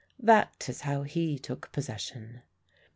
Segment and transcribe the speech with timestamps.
[0.17, 2.41] That is how he took possession.